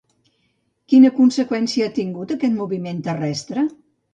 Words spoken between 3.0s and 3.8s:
terrestre?